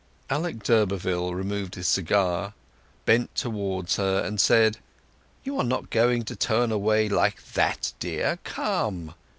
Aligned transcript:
Alec 0.31 0.63
d'Urberville 0.63 1.35
removed 1.35 1.75
his 1.75 1.87
cigar, 1.87 2.55
bent 3.05 3.35
towards 3.35 3.97
her, 3.97 4.19
and 4.25 4.41
said— 4.41 4.79
"You 5.43 5.59
are 5.59 5.63
not 5.63 5.91
going 5.91 6.23
to 6.23 6.35
turn 6.35 6.71
away 6.71 7.07
like 7.07 7.53
that, 7.53 7.93
dear! 7.99 8.39
Come!" 8.43 9.13